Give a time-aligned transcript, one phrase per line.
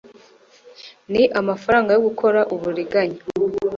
[1.11, 3.19] ni amafaranga yo gukora uburiganya